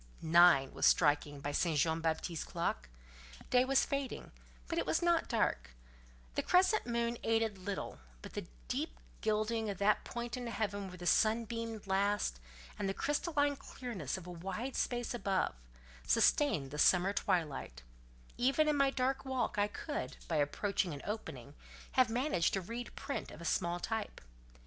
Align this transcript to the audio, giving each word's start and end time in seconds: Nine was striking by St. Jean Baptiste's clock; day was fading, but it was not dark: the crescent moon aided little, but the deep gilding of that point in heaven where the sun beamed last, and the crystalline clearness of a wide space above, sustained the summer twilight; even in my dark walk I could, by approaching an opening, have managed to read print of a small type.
Nine 0.23 0.73
was 0.73 0.87
striking 0.87 1.41
by 1.41 1.51
St. 1.51 1.77
Jean 1.77 1.99
Baptiste's 2.01 2.43
clock; 2.43 2.89
day 3.51 3.63
was 3.63 3.85
fading, 3.85 4.31
but 4.67 4.79
it 4.79 4.85
was 4.87 5.03
not 5.03 5.29
dark: 5.29 5.75
the 6.33 6.41
crescent 6.41 6.87
moon 6.87 7.19
aided 7.21 7.59
little, 7.59 7.99
but 8.23 8.33
the 8.33 8.47
deep 8.67 8.97
gilding 9.21 9.69
of 9.69 9.77
that 9.77 10.03
point 10.03 10.35
in 10.35 10.47
heaven 10.47 10.87
where 10.87 10.97
the 10.97 11.05
sun 11.05 11.45
beamed 11.45 11.85
last, 11.85 12.39
and 12.79 12.89
the 12.89 12.95
crystalline 12.95 13.55
clearness 13.55 14.17
of 14.17 14.25
a 14.25 14.31
wide 14.31 14.75
space 14.75 15.13
above, 15.13 15.53
sustained 16.07 16.71
the 16.71 16.79
summer 16.79 17.13
twilight; 17.13 17.83
even 18.39 18.67
in 18.67 18.75
my 18.75 18.89
dark 18.89 19.23
walk 19.23 19.59
I 19.59 19.67
could, 19.67 20.17
by 20.27 20.37
approaching 20.37 20.95
an 20.95 21.03
opening, 21.05 21.53
have 21.91 22.09
managed 22.09 22.53
to 22.55 22.61
read 22.61 22.95
print 22.95 23.29
of 23.29 23.39
a 23.39 23.45
small 23.45 23.79
type. 23.79 24.19